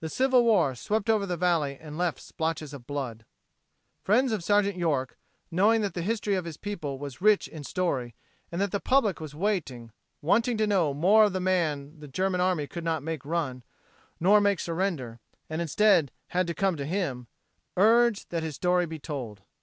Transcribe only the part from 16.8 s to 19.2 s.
him urged that his story be